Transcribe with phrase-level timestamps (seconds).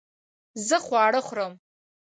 [0.67, 1.53] زه خواړه خورم